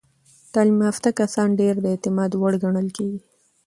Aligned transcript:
تعلیم 0.53 0.79
یافته 0.87 1.09
کسان 1.19 1.49
ډیر 1.59 1.75
د 1.79 1.85
اعتماد 1.93 2.31
وړ 2.35 2.53
ګڼل 2.63 2.87
کېږي. 2.97 3.19